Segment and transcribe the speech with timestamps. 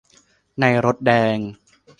[0.59, 1.37] ในรถแดง